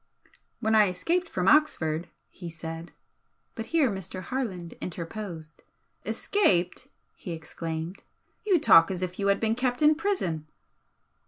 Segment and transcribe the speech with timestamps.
[0.61, 2.91] "When I escaped from Oxford," he said
[3.53, 4.23] but here Mr.
[4.23, 5.61] Harland interposed.
[6.07, 8.01] "Escaped!" he exclaimed
[8.43, 10.47] "You talk as if you had been kept in prison."